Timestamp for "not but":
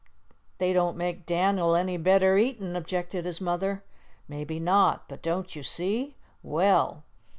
4.59-5.21